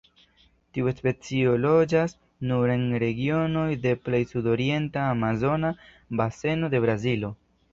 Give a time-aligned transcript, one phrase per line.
[0.75, 2.15] Tiu specio loĝas
[2.51, 5.75] nur en regionoj de plej sudorienta Amazona
[6.23, 7.33] Baseno de Brazilo.